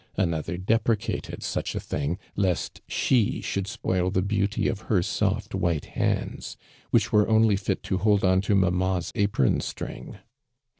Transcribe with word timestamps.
Another 0.17 0.57
deprecated 0.57 1.43
such 1.43 1.75
a 1.75 1.79
thing 1.79 2.17
lest 2.35 2.81
slie 2.89 3.43
should 3.43 3.67
spoil 3.67 4.09
the 4.09 4.23
beauty 4.23 4.67
of 4.67 4.85
h(>r 4.87 5.03
.soft 5.05 5.53
white 5.53 5.85
hands, 5.93 6.57
which 6.89 7.11
were 7.13 7.27
only 7.29 7.55
tit 7.55 7.83
to" 7.83 7.97
hold 7.99 8.23
on 8.23 8.41
to 8.41 8.55
mannna's 8.55 9.11
apron 9.13 9.59
string." 9.59 10.17